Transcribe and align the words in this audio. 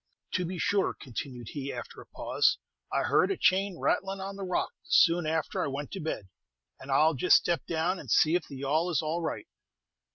"To 0.31 0.45
be 0.45 0.57
sure," 0.57 0.95
continued 0.99 1.49
he, 1.49 1.71
after 1.71 2.01
a 2.01 2.07
pause, 2.07 2.57
"I 2.91 3.03
heard 3.03 3.29
a 3.29 3.37
chain 3.37 3.77
rattlin' 3.77 4.19
on 4.19 4.35
the 4.35 4.41
rock 4.43 4.71
soon 4.83 5.27
after 5.27 5.63
I 5.63 5.67
went 5.67 5.91
to 5.91 5.99
bed, 5.99 6.27
and 6.79 6.89
I 6.91 7.03
'll 7.05 7.13
Just 7.13 7.35
step 7.37 7.67
down 7.67 7.99
and 7.99 8.09
see 8.09 8.33
if 8.33 8.47
the 8.47 8.57
yawl 8.57 8.89
is 8.89 9.03
all 9.03 9.21
right." 9.21 9.45